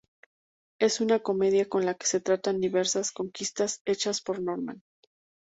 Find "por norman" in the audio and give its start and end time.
4.19-4.81